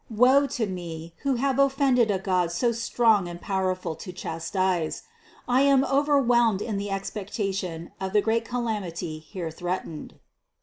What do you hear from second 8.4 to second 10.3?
calamity here threatened.